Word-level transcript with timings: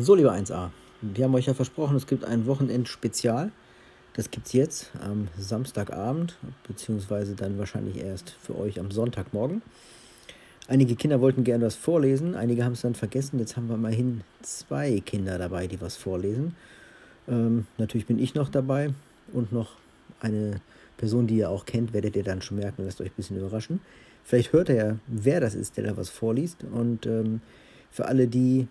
So, 0.00 0.14
lieber 0.14 0.32
1a, 0.32 0.70
wir 1.02 1.24
haben 1.24 1.34
euch 1.34 1.46
ja 1.46 1.54
versprochen, 1.54 1.96
es 1.96 2.06
gibt 2.06 2.24
ein 2.24 2.46
Wochenend-Spezial. 2.46 3.50
Das 4.12 4.30
gibt 4.30 4.46
es 4.46 4.52
jetzt 4.52 4.92
am 5.02 5.26
Samstagabend, 5.36 6.36
beziehungsweise 6.68 7.34
dann 7.34 7.58
wahrscheinlich 7.58 7.96
erst 7.96 8.30
für 8.40 8.56
euch 8.56 8.78
am 8.78 8.92
Sonntagmorgen. 8.92 9.60
Einige 10.68 10.94
Kinder 10.94 11.20
wollten 11.20 11.42
gerne 11.42 11.66
was 11.66 11.74
vorlesen, 11.74 12.36
einige 12.36 12.64
haben 12.64 12.74
es 12.74 12.82
dann 12.82 12.94
vergessen. 12.94 13.40
Jetzt 13.40 13.56
haben 13.56 13.66
wir 13.66 13.74
immerhin 13.74 14.20
zwei 14.40 15.00
Kinder 15.00 15.36
dabei, 15.36 15.66
die 15.66 15.80
was 15.80 15.96
vorlesen. 15.96 16.54
Ähm, 17.26 17.66
natürlich 17.76 18.06
bin 18.06 18.20
ich 18.20 18.36
noch 18.36 18.50
dabei 18.50 18.90
und 19.32 19.50
noch 19.50 19.72
eine 20.20 20.60
Person, 20.96 21.26
die 21.26 21.38
ihr 21.38 21.50
auch 21.50 21.66
kennt, 21.66 21.92
werdet 21.92 22.14
ihr 22.14 22.22
dann 22.22 22.40
schon 22.40 22.58
merken, 22.58 22.84
lasst 22.84 23.00
euch 23.00 23.10
ein 23.10 23.16
bisschen 23.16 23.38
überraschen. 23.38 23.80
Vielleicht 24.22 24.52
hört 24.52 24.68
ihr 24.68 24.76
ja, 24.76 24.96
wer 25.08 25.40
das 25.40 25.56
ist, 25.56 25.76
der 25.76 25.82
da 25.82 25.96
was 25.96 26.08
vorliest. 26.08 26.62
Und 26.62 27.04
ähm, 27.04 27.40
für 27.90 28.06
alle, 28.06 28.28
die 28.28 28.68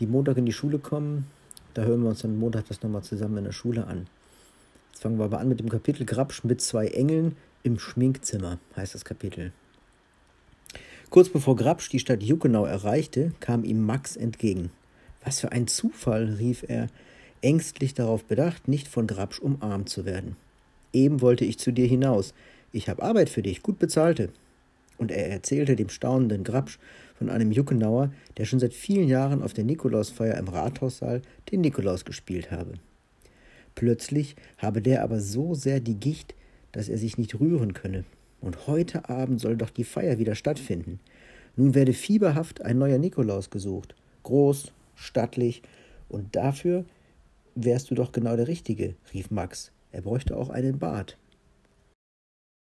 die 0.00 0.06
Montag 0.06 0.36
in 0.38 0.46
die 0.46 0.52
Schule 0.52 0.78
kommen. 0.78 1.26
Da 1.74 1.82
hören 1.82 2.02
wir 2.02 2.08
uns 2.08 2.22
dann 2.22 2.38
Montag 2.38 2.66
das 2.68 2.82
nochmal 2.82 3.02
zusammen 3.02 3.38
in 3.38 3.44
der 3.44 3.52
Schule 3.52 3.86
an. 3.86 4.06
Jetzt 4.90 5.02
fangen 5.02 5.18
wir 5.18 5.26
aber 5.26 5.38
an 5.38 5.48
mit 5.48 5.60
dem 5.60 5.68
Kapitel 5.68 6.04
Grabsch 6.04 6.42
mit 6.42 6.60
zwei 6.60 6.88
Engeln 6.88 7.36
im 7.62 7.78
Schminkzimmer, 7.78 8.58
heißt 8.76 8.94
das 8.94 9.04
Kapitel. 9.04 9.52
Kurz 11.10 11.28
bevor 11.28 11.56
Grabsch 11.56 11.88
die 11.90 11.98
Stadt 11.98 12.22
Juckenau 12.22 12.64
erreichte, 12.64 13.32
kam 13.40 13.64
ihm 13.64 13.84
Max 13.84 14.16
entgegen. 14.16 14.70
Was 15.24 15.40
für 15.40 15.52
ein 15.52 15.66
Zufall, 15.66 16.36
rief 16.38 16.64
er, 16.66 16.88
ängstlich 17.42 17.94
darauf 17.94 18.24
bedacht, 18.24 18.68
nicht 18.68 18.88
von 18.88 19.06
Grabsch 19.06 19.38
umarmt 19.38 19.88
zu 19.88 20.04
werden. 20.04 20.36
Eben 20.92 21.20
wollte 21.20 21.44
ich 21.44 21.58
zu 21.58 21.72
dir 21.72 21.86
hinaus. 21.86 22.34
Ich 22.72 22.88
habe 22.88 23.02
Arbeit 23.02 23.28
für 23.28 23.42
dich, 23.42 23.62
gut 23.62 23.78
bezahlte. 23.78 24.30
Und 25.00 25.10
er 25.10 25.30
erzählte 25.30 25.76
dem 25.76 25.88
staunenden 25.88 26.44
Grabsch 26.44 26.78
von 27.14 27.30
einem 27.30 27.52
Juckenauer, 27.52 28.12
der 28.36 28.44
schon 28.44 28.60
seit 28.60 28.74
vielen 28.74 29.08
Jahren 29.08 29.42
auf 29.42 29.54
der 29.54 29.64
Nikolausfeier 29.64 30.36
im 30.36 30.48
Rathaussaal 30.48 31.22
den 31.50 31.62
Nikolaus 31.62 32.04
gespielt 32.04 32.50
habe. 32.50 32.74
Plötzlich 33.74 34.36
habe 34.58 34.82
der 34.82 35.02
aber 35.02 35.20
so 35.20 35.54
sehr 35.54 35.80
die 35.80 35.94
Gicht, 35.94 36.34
dass 36.72 36.90
er 36.90 36.98
sich 36.98 37.16
nicht 37.16 37.40
rühren 37.40 37.72
könne. 37.72 38.04
Und 38.42 38.66
heute 38.66 39.08
Abend 39.08 39.40
soll 39.40 39.56
doch 39.56 39.70
die 39.70 39.84
Feier 39.84 40.18
wieder 40.18 40.34
stattfinden. 40.34 41.00
Nun 41.56 41.74
werde 41.74 41.94
fieberhaft 41.94 42.60
ein 42.60 42.76
neuer 42.76 42.98
Nikolaus 42.98 43.48
gesucht. 43.48 43.94
Groß, 44.22 44.70
stattlich, 44.96 45.62
und 46.10 46.36
dafür 46.36 46.84
wärst 47.54 47.90
du 47.90 47.94
doch 47.94 48.12
genau 48.12 48.36
der 48.36 48.48
Richtige, 48.48 48.96
rief 49.14 49.30
Max. 49.30 49.72
Er 49.92 50.02
bräuchte 50.02 50.36
auch 50.36 50.50
einen 50.50 50.78
Bart. 50.78 51.16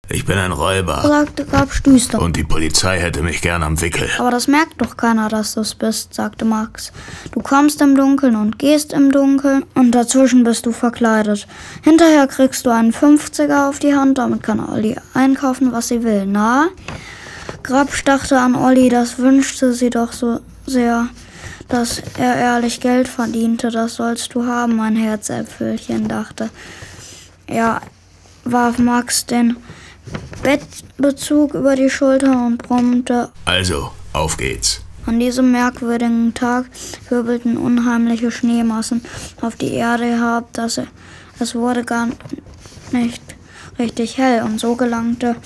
Ich 0.08 0.26
bin 0.26 0.36
ein 0.36 0.50
Räuber. 0.50 1.00
sagte 1.02 1.44
Grabsch 1.46 1.82
düster. 1.84 2.20
Und 2.20 2.36
die 2.36 2.42
Polizei 2.42 2.98
hätte 2.98 3.22
mich 3.22 3.40
gern 3.40 3.62
am 3.62 3.80
Wickel. 3.80 4.10
Aber 4.18 4.32
das 4.32 4.48
merkt 4.48 4.80
doch 4.80 4.96
keiner, 4.96 5.28
dass 5.28 5.54
du's 5.54 5.74
bist, 5.74 6.12
sagte 6.12 6.44
Max. 6.44 6.92
Du 7.30 7.40
kommst 7.40 7.80
im 7.80 7.96
Dunkeln 7.96 8.34
und 8.34 8.58
gehst 8.58 8.92
im 8.92 9.12
Dunkeln 9.12 9.64
und 9.74 9.92
dazwischen 9.92 10.42
bist 10.42 10.66
du 10.66 10.72
verkleidet. 10.72 11.46
Hinterher 11.82 12.26
kriegst 12.26 12.66
du 12.66 12.70
einen 12.70 12.92
50er 12.92 13.68
auf 13.68 13.78
die 13.78 13.94
Hand, 13.94 14.18
damit 14.18 14.42
kann 14.42 14.58
Olli 14.60 14.96
einkaufen, 15.14 15.72
was 15.72 15.88
sie 15.88 16.02
will. 16.02 16.26
Na? 16.26 16.68
Grabsch 17.62 18.02
dachte 18.02 18.38
an 18.38 18.56
Olli, 18.56 18.88
das 18.88 19.18
wünschte 19.18 19.72
sie 19.72 19.90
doch 19.90 20.12
so 20.12 20.40
sehr, 20.66 21.08
dass 21.68 22.02
er 22.18 22.34
ehrlich 22.36 22.80
Geld 22.80 23.06
verdiente. 23.06 23.70
Das 23.70 23.94
sollst 23.94 24.34
du 24.34 24.46
haben, 24.46 24.76
mein 24.76 24.96
Herzäpfelchen, 24.96 26.08
dachte. 26.08 26.50
Ja, 27.48 27.80
warf 28.44 28.78
Max 28.78 29.26
den 29.26 29.56
Bettbezug 30.42 31.54
über 31.54 31.76
die 31.76 31.88
Schulter 31.88 32.46
und 32.46 32.58
brummte. 32.58 33.30
Also, 33.44 33.92
auf 34.12 34.36
geht's. 34.36 34.80
An 35.06 35.20
diesem 35.20 35.52
merkwürdigen 35.52 36.34
Tag 36.34 36.66
wirbelten 37.08 37.56
unheimliche 37.56 38.30
Schneemassen 38.30 39.04
auf 39.40 39.56
die 39.56 39.72
Erde 39.72 40.04
herab, 40.04 40.52
dass 40.52 40.80
es 41.38 41.54
wurde 41.54 41.84
gar 41.84 42.08
nicht 42.90 43.22
richtig 43.78 44.18
hell 44.18 44.42
und 44.42 44.58
so 44.60 44.74
gelangte 44.76 45.36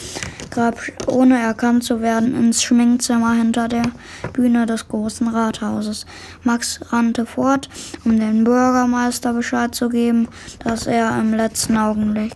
Grabsch, 0.51 0.93
ohne 1.07 1.39
erkannt 1.39 1.85
zu 1.85 2.01
werden, 2.01 2.35
ins 2.35 2.63
Schminkzimmer 2.63 3.35
hinter 3.35 3.69
der 3.69 3.85
Bühne 4.33 4.65
des 4.65 4.89
großen 4.89 5.29
Rathauses. 5.29 6.07
Max 6.43 6.81
rannte 6.91 7.27
fort, 7.27 7.69
um 8.05 8.19
dem 8.19 8.45
Bürgermeister 8.45 9.35
Bescheid 9.35 9.75
zu 9.75 9.91
geben, 9.91 10.29
dass 10.61 10.87
er 10.87 11.19
im 11.19 11.35
letzten 11.35 11.77
Augenblick 11.77 12.33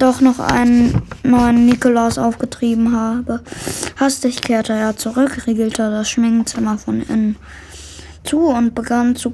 doch 0.00 0.20
noch 0.20 0.38
einen 0.38 1.02
neuen 1.22 1.66
Nikolaus 1.66 2.18
aufgetrieben 2.18 2.96
habe. 2.96 3.40
Hastig 3.96 4.40
kehrte 4.40 4.72
er 4.72 4.96
zurück, 4.96 5.46
riegelte 5.46 5.90
das 5.90 6.10
Schminkzimmer 6.10 6.78
von 6.78 7.02
innen 7.02 7.36
zu 8.24 8.46
und 8.46 8.74
begann 8.74 9.14
zu 9.14 9.32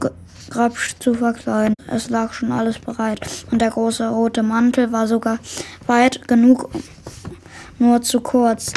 Grabsch 0.51 0.97
zu 0.99 1.15
verkleiden. 1.15 1.75
Es 1.89 2.11
lag 2.11 2.33
schon 2.33 2.53
alles 2.53 2.79
bereit 2.79 3.21
und 3.51 3.61
der 3.61 3.71
große 3.71 4.09
rote 4.09 4.43
Mantel 4.43 4.93
war 4.93 5.07
sogar 5.07 5.39
weit 5.87 6.27
genug, 6.29 6.71
nur 7.79 8.03
zu 8.03 8.21
kurz. 8.21 8.73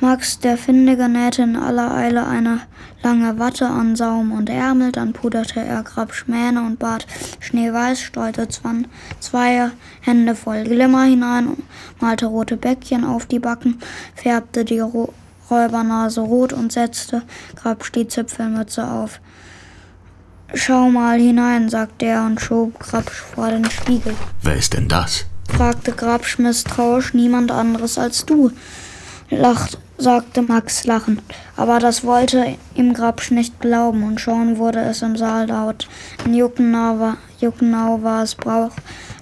Max, 0.00 0.38
der 0.38 0.58
Findige, 0.58 1.08
nähte 1.08 1.42
in 1.42 1.56
aller 1.56 1.94
Eile 1.94 2.26
eine 2.26 2.60
lange 3.06 3.38
Watte 3.38 3.68
an 3.68 3.94
Saum 3.94 4.32
und 4.32 4.50
Ärmel, 4.50 4.90
dann 4.90 5.12
puderte 5.12 5.60
er 5.60 5.84
Grabsch 5.84 6.26
Mähne 6.26 6.66
und 6.66 6.80
Bart 6.80 7.06
schneeweiß, 7.38 8.00
streute 8.00 8.48
zwei 8.48 9.70
Hände 10.00 10.34
voll 10.34 10.64
Glimmer 10.64 11.04
hinein, 11.04 11.56
malte 12.00 12.26
rote 12.26 12.56
Bäckchen 12.56 13.04
auf 13.04 13.26
die 13.26 13.38
Backen, 13.38 13.78
färbte 14.16 14.64
die 14.64 14.80
Ro 14.80 15.14
Räubernase 15.48 16.20
rot 16.20 16.52
und 16.52 16.72
setzte 16.72 17.22
Grabsch 17.54 17.92
die 17.92 18.08
Zipfelmütze 18.08 18.84
auf. 18.84 19.20
Schau 20.52 20.90
mal 20.90 21.20
hinein, 21.20 21.68
sagte 21.68 22.06
er 22.06 22.26
und 22.26 22.40
schob 22.40 22.76
Grabsch 22.80 23.20
vor 23.20 23.50
den 23.50 23.70
Spiegel. 23.70 24.14
Wer 24.42 24.56
ist 24.56 24.72
denn 24.74 24.88
das? 24.88 25.26
fragte 25.48 25.92
Grabsch 25.92 26.40
misstrauisch, 26.40 27.14
niemand 27.14 27.52
anderes 27.52 27.98
als 27.98 28.26
du. 28.26 28.50
Lacht, 29.30 29.78
sagte 29.98 30.42
Max 30.42 30.84
lachend. 30.84 31.22
Aber 31.56 31.78
das 31.78 32.04
wollte 32.04 32.56
ihm 32.74 32.94
Grabsch 32.94 33.30
nicht 33.30 33.60
glauben, 33.60 34.02
und 34.02 34.20
schon 34.20 34.58
wurde 34.58 34.80
es 34.80 35.02
im 35.02 35.16
Saal 35.16 35.48
laut. 35.48 35.88
In 36.24 36.34
Juckenau 36.34 36.98
war, 36.98 37.16
Juckenau 37.40 38.02
war 38.02 38.22
es 38.22 38.34
Brauch, 38.34 38.72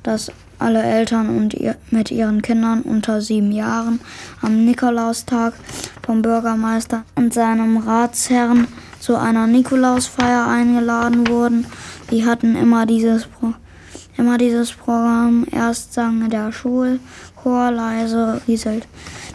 dass 0.02 0.30
alle 0.58 0.82
Eltern 0.82 1.28
und 1.36 1.54
ihr, 1.54 1.76
mit 1.90 2.10
ihren 2.10 2.42
Kindern 2.42 2.82
unter 2.82 3.20
sieben 3.20 3.52
Jahren 3.52 4.00
am 4.40 4.64
Nikolaustag 4.64 5.54
vom 6.02 6.22
Bürgermeister 6.22 7.04
und 7.16 7.34
seinem 7.34 7.76
Ratsherrn 7.78 8.68
zu 9.00 9.16
einer 9.16 9.46
Nikolausfeier 9.46 10.46
eingeladen 10.46 11.28
wurden. 11.28 11.66
Die 12.10 12.24
hatten 12.24 12.56
immer 12.56 12.86
dieses, 12.86 13.28
immer 14.16 14.38
dieses 14.38 14.72
Programm. 14.72 15.46
Erst 15.50 15.92
sang 15.92 16.30
der 16.30 16.52
Schulchor 16.52 17.70
leise 17.70 18.40
rieselt 18.46 18.86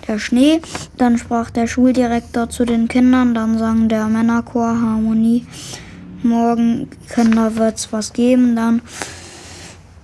der 0.10 0.20
Schnee. 0.20 0.60
Dann 0.98 1.18
sprach 1.18 1.52
der 1.52 1.68
Schuldirektor 1.68 2.50
zu 2.50 2.66
den 2.66 2.88
Kindern, 2.90 3.34
dann 3.34 3.58
sang 3.58 3.88
der 3.88 4.08
Männerchor 4.08 4.68
Harmonie. 4.68 5.46
Morgen, 6.24 6.90
Kinder, 7.14 7.56
wird's 7.56 7.94
was 7.94 8.12
geben. 8.12 8.58
Dann 8.58 8.82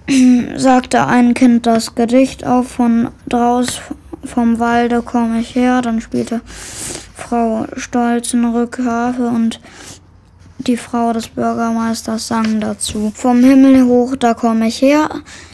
sagte 0.56 1.06
ein 1.08 1.34
Kind 1.34 1.66
das 1.66 1.96
Gedicht 1.96 2.46
auf, 2.46 2.70
von 2.70 3.10
draus 3.28 3.82
vom 4.24 4.60
Walde 4.60 5.02
komme 5.02 5.42
ich 5.42 5.56
her. 5.56 5.82
Dann 5.82 6.00
spielte 6.00 6.42
Frau 7.16 7.66
Stolzenrück 7.76 8.80
Harfe 8.80 9.28
und 9.28 9.60
die 10.60 10.78
Frau 10.78 11.14
des 11.14 11.28
Bürgermeisters 11.28 12.28
sang 12.28 12.60
dazu. 12.60 13.12
Vom 13.14 13.44
Himmel 13.44 13.86
hoch, 13.86 14.16
da 14.16 14.34
komme 14.34 14.68
ich 14.68 14.82
her. 14.82 15.10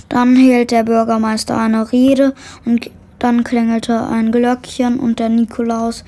Dann 0.10 0.36
hielt 0.36 0.72
der 0.72 0.84
Bürgermeister 0.84 1.58
eine 1.58 1.92
Rede 1.92 2.34
und 2.66 2.90
dann 3.22 3.44
klingelte 3.44 4.08
ein 4.08 4.32
Glöckchen 4.32 5.00
und 5.00 5.20
der 5.20 5.30
Nikolaus 5.30 6.04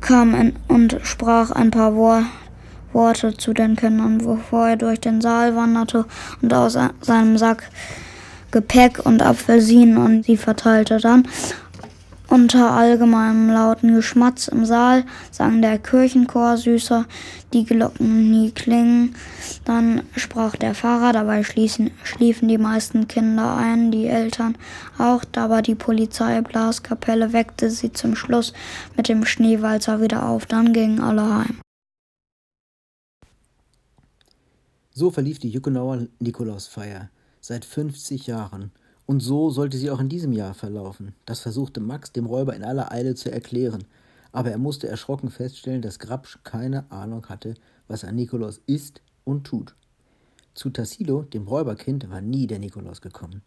kam 0.00 0.34
in 0.34 0.54
und 0.68 0.98
sprach 1.02 1.50
ein 1.50 1.70
paar 1.70 1.94
Wor 1.94 2.24
Worte 2.92 3.36
zu 3.36 3.52
den 3.52 3.76
Kindern, 3.76 4.18
bevor 4.18 4.68
er 4.68 4.76
durch 4.76 5.00
den 5.00 5.20
Saal 5.20 5.54
wanderte 5.54 6.06
und 6.40 6.54
aus 6.54 6.78
seinem 7.02 7.36
Sack 7.36 7.70
Gepäck 8.50 9.04
und 9.04 9.20
Apfelsinen 9.20 9.98
und 9.98 10.24
sie 10.24 10.38
verteilte. 10.38 10.96
Dann 10.96 11.28
unter 12.28 12.72
allgemeinem 12.72 13.50
lauten 13.50 13.94
Geschmatz 13.94 14.48
im 14.48 14.64
Saal 14.64 15.04
sang 15.30 15.62
der 15.62 15.78
Kirchenchor 15.78 16.56
süßer, 16.56 17.06
die 17.52 17.64
Glocken 17.64 18.30
nie 18.30 18.50
klingen. 18.50 19.14
Dann 19.64 20.02
sprach 20.14 20.56
der 20.56 20.74
Pfarrer, 20.74 21.12
dabei 21.12 21.42
schließen, 21.42 21.90
schliefen 22.04 22.48
die 22.48 22.58
meisten 22.58 23.08
Kinder 23.08 23.56
ein, 23.56 23.90
die 23.90 24.06
Eltern 24.06 24.56
auch, 24.98 25.22
aber 25.36 25.62
die 25.62 25.74
Polizeiblaskapelle 25.74 27.32
weckte 27.32 27.70
sie 27.70 27.92
zum 27.92 28.14
Schluss 28.14 28.52
mit 28.96 29.08
dem 29.08 29.24
Schneewalzer 29.24 30.00
wieder 30.00 30.28
auf. 30.28 30.46
Dann 30.46 30.72
gingen 30.72 31.00
alle 31.00 31.34
heim. 31.34 31.60
So 34.92 35.10
verlief 35.10 35.38
die 35.38 35.50
Jückenauer 35.50 36.08
Nikolausfeier 36.18 37.08
seit 37.40 37.64
50 37.64 38.26
Jahren 38.26 38.72
und 39.08 39.20
so 39.20 39.48
sollte 39.48 39.78
sie 39.78 39.90
auch 39.90 40.00
in 40.00 40.10
diesem 40.10 40.34
Jahr 40.34 40.52
verlaufen. 40.52 41.14
Das 41.24 41.40
versuchte 41.40 41.80
Max 41.80 42.12
dem 42.12 42.26
Räuber 42.26 42.54
in 42.54 42.62
aller 42.62 42.92
Eile 42.92 43.14
zu 43.14 43.32
erklären. 43.32 43.84
aber 44.32 44.50
er 44.50 44.58
musste 44.58 44.86
erschrocken 44.86 45.30
feststellen, 45.30 45.80
dass 45.80 45.98
Grabsch 45.98 46.38
keine 46.44 46.90
Ahnung 46.92 47.26
hatte, 47.30 47.54
was 47.88 48.04
ein 48.04 48.14
Nikolaus 48.14 48.60
ist 48.66 49.00
und 49.24 49.44
tut. 49.44 49.74
Zu 50.52 50.68
Tassilo, 50.68 51.22
dem 51.22 51.48
Räuberkind, 51.48 52.10
war 52.10 52.20
nie 52.20 52.46
der 52.46 52.58
Nikolaus 52.58 53.00
gekommen. 53.00 53.40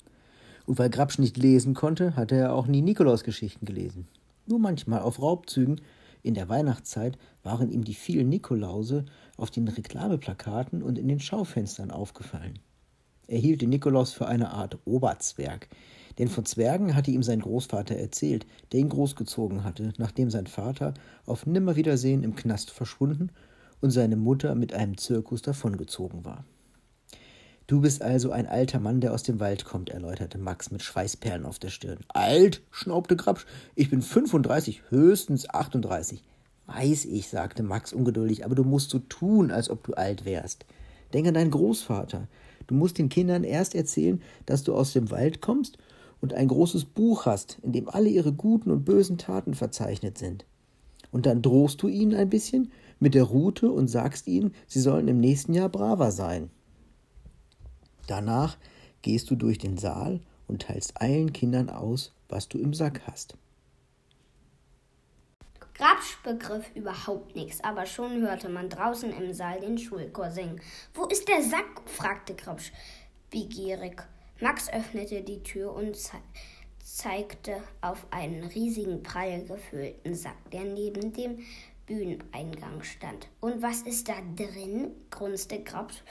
Und 0.65 0.79
weil 0.79 0.89
Grabsch 0.89 1.19
nicht 1.19 1.37
lesen 1.37 1.75
konnte, 1.75 2.15
hatte 2.15 2.35
er 2.35 2.55
auch 2.55 2.65
nie 2.65 2.81
Nikolausgeschichten 2.81 3.63
gelesen. 3.63 4.07
Nur 4.47 4.57
manchmal 4.57 5.01
auf 5.01 5.21
Raubzügen 5.21 5.79
in 6.23 6.33
der 6.33 6.49
Weihnachtszeit 6.49 7.19
waren 7.43 7.69
ihm 7.69 7.83
die 7.83 7.93
vielen 7.93 8.29
Nikolause 8.29 9.05
auf 9.37 9.51
den 9.51 9.67
Reklameplakaten 9.67 10.81
und 10.81 10.97
in 10.97 11.07
den 11.07 11.19
Schaufenstern 11.19 11.91
aufgefallen. 11.91 12.57
Er 13.27 13.39
hielt 13.39 13.61
den 13.61 13.69
Nikolaus 13.69 14.13
für 14.13 14.27
eine 14.27 14.51
Art 14.51 14.77
Oberzwerg, 14.85 15.67
denn 16.17 16.27
von 16.27 16.45
Zwergen 16.45 16.95
hatte 16.95 17.11
ihm 17.11 17.23
sein 17.23 17.39
Großvater 17.39 17.95
erzählt, 17.95 18.45
der 18.71 18.81
ihn 18.81 18.89
großgezogen 18.89 19.63
hatte, 19.63 19.93
nachdem 19.97 20.29
sein 20.29 20.47
Vater 20.47 20.93
auf 21.25 21.45
Nimmerwiedersehen 21.45 22.23
im 22.23 22.35
Knast 22.35 22.71
verschwunden 22.71 23.31
und 23.79 23.91
seine 23.91 24.15
Mutter 24.15 24.55
mit 24.55 24.73
einem 24.73 24.97
Zirkus 24.97 25.41
davongezogen 25.41 26.25
war. 26.25 26.45
Du 27.67 27.79
bist 27.79 28.01
also 28.01 28.31
ein 28.31 28.47
alter 28.47 28.79
Mann, 28.79 28.99
der 28.99 29.13
aus 29.13 29.23
dem 29.23 29.39
Wald 29.39 29.63
kommt, 29.63 29.89
erläuterte 29.89 30.37
Max 30.37 30.71
mit 30.71 30.83
Schweißperlen 30.83 31.45
auf 31.45 31.57
der 31.57 31.69
Stirn. 31.69 31.99
Alt? 32.09 32.61
schnaubte 32.69 33.15
Grabsch. 33.15 33.45
Ich 33.75 33.89
bin 33.89 34.01
35, 34.01 34.89
höchstens 34.89 35.49
38. 35.49 36.21
Weiß 36.67 37.05
ich, 37.05 37.29
sagte 37.29 37.63
Max 37.63 37.93
ungeduldig, 37.93 38.43
aber 38.43 38.55
du 38.55 38.63
musst 38.63 38.89
so 38.89 38.99
tun, 38.99 39.51
als 39.51 39.69
ob 39.69 39.83
du 39.83 39.93
alt 39.93 40.25
wärst. 40.25 40.65
Denk 41.13 41.27
an 41.27 41.33
deinen 41.33 41.51
Großvater. 41.51 42.27
Du 42.67 42.75
musst 42.75 42.97
den 42.97 43.09
Kindern 43.09 43.43
erst 43.43 43.75
erzählen, 43.75 44.21
dass 44.45 44.63
du 44.63 44.73
aus 44.73 44.93
dem 44.93 45.11
Wald 45.11 45.41
kommst 45.41 45.77
und 46.21 46.33
ein 46.33 46.47
großes 46.47 46.85
Buch 46.85 47.25
hast, 47.25 47.59
in 47.63 47.73
dem 47.73 47.89
alle 47.89 48.09
ihre 48.09 48.33
guten 48.33 48.71
und 48.71 48.85
bösen 48.85 49.17
Taten 49.17 49.53
verzeichnet 49.53 50.17
sind. 50.17 50.45
Und 51.11 51.25
dann 51.25 51.41
drohst 51.41 51.81
du 51.81 51.87
ihnen 51.87 52.15
ein 52.15 52.29
bisschen 52.29 52.71
mit 52.99 53.15
der 53.15 53.23
Rute 53.23 53.71
und 53.71 53.87
sagst 53.87 54.27
ihnen, 54.27 54.53
sie 54.67 54.79
sollen 54.79 55.07
im 55.07 55.19
nächsten 55.19 55.53
Jahr 55.53 55.69
braver 55.69 56.11
sein. 56.11 56.49
Danach 58.07 58.57
gehst 59.01 59.29
du 59.29 59.35
durch 59.35 59.57
den 59.57 59.77
Saal 59.77 60.21
und 60.47 60.61
teilst 60.61 61.01
allen 61.01 61.33
Kindern 61.33 61.69
aus, 61.69 62.13
was 62.29 62.47
du 62.47 62.57
im 62.57 62.73
Sack 62.73 63.01
hast. 63.07 63.35
Grabsch 65.81 66.21
begriff 66.21 66.69
überhaupt 66.75 67.35
nichts, 67.35 67.63
aber 67.63 67.87
schon 67.87 68.21
hörte 68.21 68.49
man 68.49 68.69
draußen 68.69 69.11
im 69.17 69.33
Saal 69.33 69.61
den 69.61 69.79
Schulchor 69.79 70.29
singen. 70.29 70.61
Wo 70.93 71.05
ist 71.05 71.27
der 71.27 71.41
Sack? 71.41 71.81
fragte 71.87 72.35
Grabsch 72.35 72.71
begierig. 73.31 74.03
Max 74.39 74.71
öffnete 74.71 75.23
die 75.23 75.41
Tür 75.41 75.73
und 75.73 75.95
ze 75.97 76.17
zeigte 76.83 77.63
auf 77.81 78.05
einen 78.11 78.43
riesigen, 78.43 79.01
prall 79.01 79.43
gefüllten 79.43 80.13
Sack, 80.13 80.51
der 80.51 80.65
neben 80.65 81.13
dem 81.13 81.39
Bühneneingang 81.87 82.83
stand. 82.83 83.27
Und 83.39 83.63
was 83.63 83.81
ist 83.81 84.07
da 84.07 84.17
drin? 84.35 84.91
grunzte 85.09 85.63
Grabsch, 85.63 86.03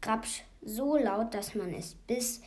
Grabsch 0.00 0.44
so 0.62 0.96
laut, 0.96 1.34
dass 1.34 1.56
man 1.56 1.74
es 1.74 1.96
bis 1.96 2.42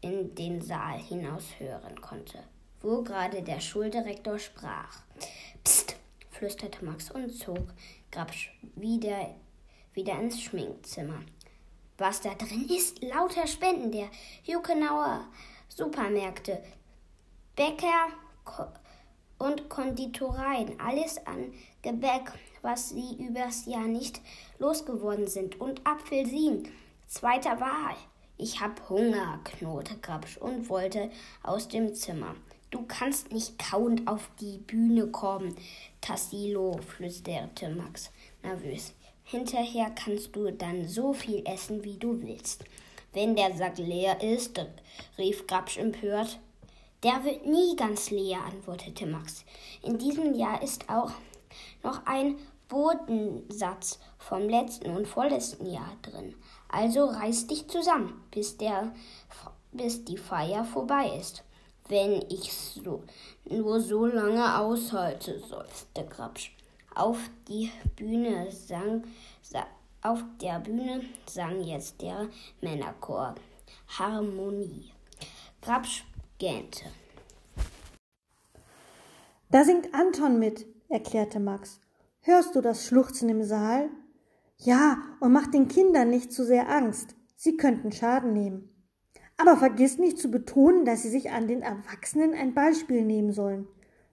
in 0.00 0.34
den 0.34 0.60
Saal 0.60 0.98
hinaus 0.98 1.44
hören 1.60 2.00
konnte, 2.00 2.42
wo 2.80 3.00
gerade 3.02 3.42
der 3.42 3.60
Schuldirektor 3.60 4.40
sprach. 4.40 5.04
Psst, 5.62 5.99
flüsterte 6.40 6.82
Max 6.82 7.10
und 7.10 7.28
zog 7.28 7.66
Grabsch 8.10 8.50
wieder, 8.74 9.34
wieder 9.92 10.18
ins 10.18 10.40
Schminkzimmer. 10.40 11.20
Was 11.98 12.22
da 12.22 12.30
drin 12.30 12.66
ist, 12.66 13.02
lauter 13.02 13.46
Spenden 13.46 13.92
der 13.92 14.08
Juckenauer 14.44 15.28
Supermärkte, 15.68 16.62
Bäcker 17.56 18.08
und 19.36 19.68
Konditoreien, 19.68 20.80
alles 20.80 21.18
an 21.26 21.52
Gebäck, 21.82 22.32
was 22.62 22.88
sie 22.88 23.16
übers 23.18 23.66
Jahr 23.66 23.86
nicht 23.86 24.22
losgeworden 24.58 25.28
sind, 25.28 25.60
und 25.60 25.86
Apfelsinen, 25.86 26.72
zweiter 27.06 27.60
Wahl. 27.60 27.96
Ich 28.38 28.62
hab 28.62 28.88
Hunger, 28.88 29.40
knurrte 29.44 29.98
Grabsch 29.98 30.38
und 30.38 30.70
wollte 30.70 31.10
aus 31.42 31.68
dem 31.68 31.94
Zimmer. 31.94 32.34
Du 32.70 32.84
kannst 32.86 33.32
nicht 33.32 33.58
kauend 33.58 34.06
auf 34.06 34.30
die 34.38 34.58
Bühne 34.58 35.08
kommen, 35.08 35.56
Tassilo, 36.00 36.78
flüsterte 36.78 37.68
Max 37.68 38.12
nervös. 38.44 38.94
Hinterher 39.24 39.90
kannst 39.90 40.36
du 40.36 40.52
dann 40.52 40.86
so 40.86 41.12
viel 41.12 41.42
essen, 41.46 41.82
wie 41.82 41.96
du 41.96 42.22
willst. 42.22 42.64
Wenn 43.12 43.34
der 43.34 43.56
Sack 43.56 43.78
leer 43.78 44.22
ist, 44.22 44.64
rief 45.18 45.48
Grabsch 45.48 45.78
empört. 45.78 46.38
Der 47.02 47.24
wird 47.24 47.44
nie 47.44 47.74
ganz 47.74 48.10
leer, 48.10 48.38
antwortete 48.44 49.04
Max. 49.04 49.44
In 49.82 49.98
diesem 49.98 50.34
Jahr 50.34 50.62
ist 50.62 50.88
auch 50.88 51.10
noch 51.82 52.06
ein 52.06 52.36
Bodensatz 52.68 53.98
vom 54.16 54.48
letzten 54.48 54.94
und 54.96 55.08
vorletzten 55.08 55.66
Jahr 55.66 55.96
drin. 56.02 56.36
Also 56.68 57.06
reiß 57.06 57.48
dich 57.48 57.66
zusammen, 57.66 58.22
bis, 58.30 58.58
der, 58.58 58.94
bis 59.72 60.04
die 60.04 60.18
Feier 60.18 60.64
vorbei 60.64 61.16
ist 61.18 61.42
wenn 61.90 62.22
ich's 62.28 62.74
so, 62.74 63.02
nur 63.44 63.80
so 63.80 64.06
lange 64.06 64.58
aushalte, 64.58 65.38
seufzte 65.40 66.06
Grabsch. 66.06 66.56
Auf 66.94 67.18
die 67.48 67.70
Bühne 67.96 68.50
sang, 68.50 69.04
sa, 69.42 69.66
auf 70.02 70.22
der 70.40 70.60
Bühne 70.60 71.02
sang 71.28 71.62
jetzt 71.62 72.00
der 72.00 72.28
Männerchor 72.60 73.34
Harmonie. 73.98 74.92
Grabsch 75.60 76.04
gähnte. 76.38 76.84
Da 79.50 79.64
singt 79.64 79.92
Anton 79.92 80.38
mit, 80.38 80.66
erklärte 80.88 81.40
Max. 81.40 81.80
Hörst 82.20 82.54
du 82.54 82.60
das 82.60 82.86
Schluchzen 82.86 83.28
im 83.28 83.42
Saal? 83.42 83.90
Ja, 84.58 84.98
und 85.20 85.32
mach 85.32 85.48
den 85.48 85.68
Kindern 85.68 86.10
nicht 86.10 86.32
zu 86.32 86.44
sehr 86.44 86.68
Angst. 86.68 87.16
Sie 87.34 87.56
könnten 87.56 87.90
Schaden 87.90 88.32
nehmen. 88.32 88.68
Aber 89.40 89.56
vergiss 89.56 89.98
nicht 89.98 90.18
zu 90.18 90.30
betonen, 90.30 90.84
dass 90.84 91.02
sie 91.02 91.08
sich 91.08 91.30
an 91.30 91.48
den 91.48 91.62
Erwachsenen 91.62 92.34
ein 92.34 92.52
Beispiel 92.52 93.04
nehmen 93.04 93.32
sollen. 93.32 93.66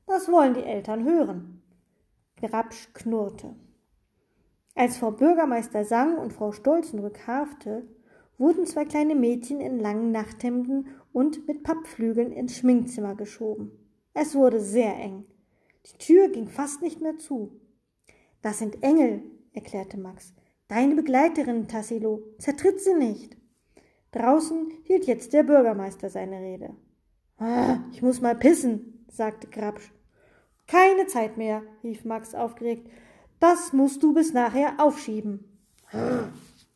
Das 0.05 0.31
wollen 0.31 0.53
die 0.53 0.63
Eltern 0.63 1.03
hören. 1.03 1.61
Grabsch 2.37 2.93
knurrte. 2.93 3.53
Als 4.73 4.97
Frau 4.97 5.11
Bürgermeister 5.11 5.83
sang 5.83 6.17
und 6.17 6.31
Frau 6.31 6.53
Stolzenrück 6.53 7.27
harfte, 7.27 7.85
wurden 8.37 8.65
zwei 8.65 8.85
kleine 8.85 9.15
Mädchen 9.15 9.59
in 9.59 9.79
langen 9.79 10.11
Nachthemden 10.11 10.87
und 11.11 11.45
mit 11.45 11.63
Pappflügeln 11.63 12.31
ins 12.31 12.57
Schminkzimmer 12.57 13.15
geschoben. 13.15 13.71
Es 14.13 14.33
wurde 14.33 14.61
sehr 14.61 14.95
eng. 14.95 15.25
Die 15.87 15.97
Tür 15.97 16.29
ging 16.29 16.47
fast 16.47 16.81
nicht 16.81 17.01
mehr 17.01 17.17
zu. 17.17 17.51
Das 18.41 18.59
sind 18.59 18.81
Engel, 18.81 19.23
erklärte 19.51 19.99
Max. 19.99 20.33
Deine 20.67 20.95
Begleiterin, 20.95 21.67
Tassilo. 21.67 22.23
Zertritt 22.37 22.79
sie 22.79 22.93
nicht. 22.93 23.36
Draußen 24.17 24.71
hielt 24.83 25.05
jetzt 25.05 25.33
der 25.33 25.43
Bürgermeister 25.43 26.09
seine 26.09 26.39
Rede. 26.39 26.75
Ah, 27.37 27.77
ich 27.91 28.01
muss 28.01 28.19
mal 28.19 28.35
pissen, 28.35 29.05
sagte 29.11 29.47
Grabsch. 29.47 29.91
Keine 30.65 31.05
Zeit 31.05 31.37
mehr, 31.37 31.61
rief 31.83 32.03
Max 32.03 32.33
aufgeregt. 32.33 32.89
Das 33.39 33.73
musst 33.73 34.01
du 34.01 34.15
bis 34.15 34.33
nachher 34.33 34.79
aufschieben. 34.79 35.45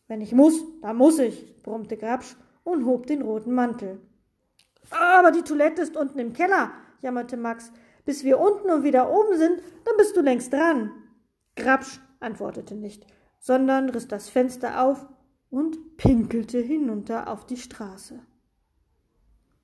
Wenn 0.07 0.21
ich 0.21 0.33
muss, 0.33 0.63
dann 0.81 0.97
muss 0.97 1.17
ich, 1.17 1.63
brummte 1.63 1.97
Grabsch 1.97 2.35
und 2.63 2.85
hob 2.85 3.07
den 3.07 3.23
roten 3.23 3.53
Mantel. 3.53 3.99
Aber 4.91 5.31
die 5.31 5.41
Toilette 5.41 5.81
ist 5.81 5.97
unten 5.97 6.19
im 6.19 6.33
Keller, 6.33 6.71
jammerte 7.01 7.37
Max. 7.37 7.71
Bis 8.05 8.23
wir 8.23 8.39
unten 8.39 8.69
und 8.69 8.83
wieder 8.83 9.11
oben 9.11 9.35
sind, 9.37 9.63
dann 9.83 9.97
bist 9.97 10.15
du 10.15 10.21
längst 10.21 10.53
dran. 10.53 10.91
Grabsch 11.55 11.99
antwortete 12.19 12.75
nicht, 12.75 13.07
sondern 13.39 13.89
riss 13.89 14.07
das 14.07 14.29
Fenster 14.29 14.83
auf 14.83 15.07
und 15.51 15.97
pinkelte 15.97 16.59
hinunter 16.59 17.27
auf 17.27 17.45
die 17.45 17.57
Straße. 17.57 18.19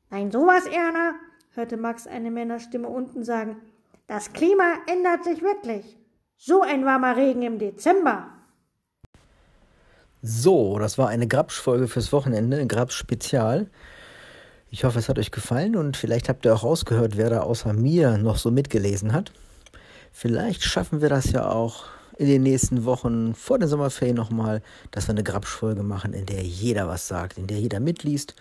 Nein, 0.10 0.32
sowas, 0.32 0.65
Erna, 0.67 1.15
hörte 1.53 1.77
Max 1.77 2.06
eine 2.06 2.29
Männerstimme 2.29 2.88
unten 2.88 3.24
sagen. 3.24 3.58
Das 4.06 4.32
Klima 4.34 4.75
ändert 4.88 5.24
sich 5.24 5.41
wirklich. 5.41 5.98
So 6.38 6.62
ein 6.62 6.86
warmer 6.86 7.17
Regen 7.17 7.41
im 7.41 7.58
Dezember. 7.58 8.27
So, 10.22 10.77
das 10.77 10.98
war 10.98 11.10
eine 11.10 11.27
Grabsch-Folge 11.27 11.88
fürs 11.88 12.12
Wochenende, 12.12 12.58
ein 12.58 12.67
Grabsch-Spezial. 12.67 13.70
Ich 14.70 14.84
hoffe, 14.84 15.00
es 15.00 15.10
hat 15.10 15.20
euch 15.20 15.32
gefallen 15.32 15.75
und 15.75 15.96
vielleicht 15.96 16.27
habt 16.27 16.46
ihr 16.46 16.53
auch 16.53 16.63
rausgehört, 16.63 17.17
wer 17.17 17.29
da 17.29 17.41
außer 17.41 17.74
mir 17.74 18.17
noch 18.17 18.38
so 18.38 18.51
mitgelesen 18.51 19.13
hat. 19.13 19.32
Vielleicht 20.12 20.63
schaffen 20.63 21.01
wir 21.01 21.10
das 21.10 21.32
ja 21.32 21.50
auch 21.50 21.86
in 22.17 22.27
den 22.27 22.43
nächsten 22.43 22.86
Wochen 22.86 23.36
vor 23.36 23.59
den 23.59 23.69
Sommerferien 23.69 24.15
nochmal, 24.15 24.62
dass 24.91 25.07
wir 25.07 25.12
eine 25.12 25.24
Grabsch-Folge 25.24 25.83
machen, 25.83 26.13
in 26.13 26.25
der 26.25 26.41
jeder 26.41 26.88
was 26.88 27.07
sagt, 27.07 27.38
in 27.38 27.47
der 27.47 27.59
jeder 27.59 27.79
mitliest. 27.79 28.36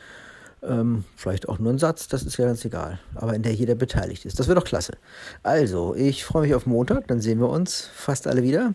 Ähm, 0.62 1.04
vielleicht 1.16 1.48
auch 1.48 1.58
nur 1.58 1.72
ein 1.72 1.78
Satz, 1.78 2.08
das 2.08 2.22
ist 2.22 2.36
ja 2.38 2.46
ganz 2.46 2.64
egal. 2.64 2.98
Aber 3.14 3.34
in 3.34 3.42
der 3.42 3.52
jeder 3.52 3.74
beteiligt 3.74 4.24
ist. 4.24 4.38
Das 4.38 4.48
wäre 4.48 4.58
doch 4.58 4.66
klasse. 4.66 4.94
Also, 5.42 5.94
ich 5.94 6.24
freue 6.24 6.42
mich 6.42 6.54
auf 6.54 6.66
Montag, 6.66 7.06
dann 7.08 7.20
sehen 7.20 7.38
wir 7.38 7.50
uns 7.50 7.88
fast 7.94 8.26
alle 8.26 8.42
wieder. 8.42 8.74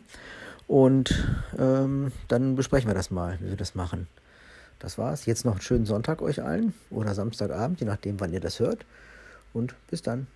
Und 0.68 1.28
ähm, 1.58 2.12
dann 2.28 2.56
besprechen 2.56 2.90
wir 2.90 2.96
das 2.96 3.12
mal, 3.12 3.38
wie 3.42 3.50
wir 3.50 3.58
das 3.58 3.76
machen. 3.76 4.08
Das 4.80 4.98
war's. 4.98 5.26
Jetzt 5.26 5.46
noch 5.46 5.54
einen 5.54 5.62
schönen 5.62 5.86
Sonntag 5.86 6.22
euch 6.22 6.42
allen 6.42 6.74
oder 6.90 7.14
Samstagabend, 7.14 7.80
je 7.80 7.86
nachdem, 7.86 8.20
wann 8.20 8.34
ihr 8.34 8.40
das 8.40 8.60
hört. 8.60 8.86
Und 9.54 9.76
bis 9.90 10.02
dann. 10.02 10.28